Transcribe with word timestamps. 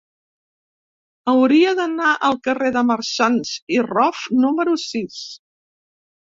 Hauria 1.33 1.73
d'anar 1.79 2.13
al 2.29 2.37
carrer 2.47 2.71
de 2.77 2.83
Marsans 2.87 3.53
i 3.77 3.79
Rof 3.91 4.23
número 4.47 4.75
sis. 4.87 5.21